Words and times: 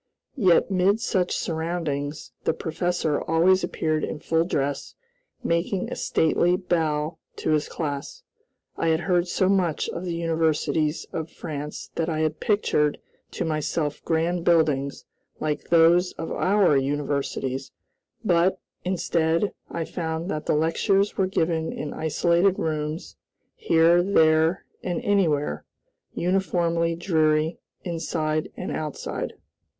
Yet 0.37 0.71
mid 0.71 0.99
such 0.99 1.37
surroundings, 1.37 2.31
the 2.43 2.55
professor 2.55 3.21
always 3.21 3.63
appeared 3.63 4.03
in 4.03 4.17
full 4.17 4.43
dress, 4.45 4.95
making 5.43 5.91
a 5.91 5.95
stately 5.95 6.57
bow 6.57 7.19
to 7.35 7.51
his 7.51 7.69
class. 7.69 8.23
I 8.77 8.87
had 8.87 9.01
heard 9.01 9.27
so 9.27 9.47
much 9.47 9.89
of 9.89 10.03
the 10.03 10.15
universities 10.15 11.05
of 11.13 11.29
France 11.29 11.91
that 11.93 12.09
I 12.09 12.21
had 12.21 12.39
pictured 12.39 12.99
to 13.33 13.45
myself 13.45 14.03
grand 14.03 14.43
buildings, 14.43 15.05
like 15.39 15.69
those 15.69 16.13
of 16.13 16.31
our 16.31 16.75
universities; 16.75 17.71
but, 18.25 18.59
instead, 18.83 19.53
I 19.69 19.85
found 19.85 20.31
that 20.31 20.47
the 20.47 20.55
lectures 20.55 21.15
were 21.15 21.27
given 21.27 21.71
in 21.71 21.93
isolated 21.93 22.57
rooms, 22.57 23.17
here, 23.55 24.01
there, 24.01 24.65
and 24.81 24.99
anywhere 25.03 25.63
uniformly 26.15 26.95
dreary 26.95 27.59
inside 27.83 28.51
and 28.57 28.71
outside. 28.71 29.33